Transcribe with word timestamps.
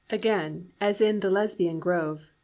Again, 0.09 0.71
as 0.81 0.99
in 0.99 1.19
the 1.19 1.29
Lesbian 1.29 1.77
grove. 1.79 2.31